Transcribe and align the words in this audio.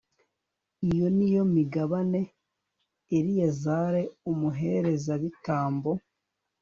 iyo 0.89 1.07
ni 1.15 1.27
yo 1.35 1.43
migabane, 1.55 2.21
eleyazari 3.17 4.03
umuherezabitambo 4.31 5.91